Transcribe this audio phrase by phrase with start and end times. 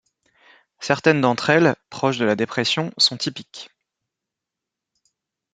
[0.79, 3.69] Certaines d'entre elles, proches de la dépression, sont typiques.